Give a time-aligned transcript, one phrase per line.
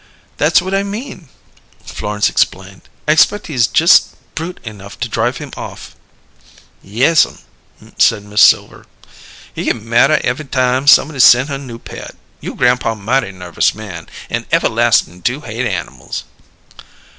[0.37, 1.29] "That's what I mean,"
[1.85, 2.89] Florence explained.
[3.07, 5.95] "I expect he's just brute enough to drive him off."
[6.81, 7.37] "Yes'm,"
[7.99, 8.39] said Mrs.
[8.39, 8.85] Silver.
[9.53, 12.15] "He git madder ev'y time somebody sen' her new pet.
[12.39, 16.23] You' grampaw mighty nervous man, an' everlas'n'ly do hate animals."